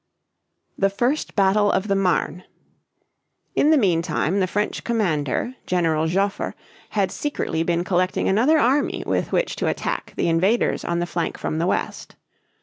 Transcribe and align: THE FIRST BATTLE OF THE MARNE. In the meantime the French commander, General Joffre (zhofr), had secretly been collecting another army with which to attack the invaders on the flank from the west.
THE 0.79 0.89
FIRST 0.89 1.35
BATTLE 1.35 1.71
OF 1.71 1.87
THE 1.87 1.95
MARNE. 1.95 2.43
In 3.55 3.69
the 3.69 3.77
meantime 3.77 4.39
the 4.39 4.47
French 4.47 4.83
commander, 4.83 5.53
General 5.67 6.07
Joffre 6.07 6.53
(zhofr), 6.53 6.53
had 6.89 7.11
secretly 7.11 7.61
been 7.61 7.83
collecting 7.83 8.27
another 8.27 8.57
army 8.57 9.03
with 9.05 9.31
which 9.31 9.55
to 9.57 9.67
attack 9.67 10.13
the 10.15 10.27
invaders 10.27 10.83
on 10.83 10.97
the 10.97 11.05
flank 11.05 11.37
from 11.37 11.59
the 11.59 11.67
west. 11.67 12.15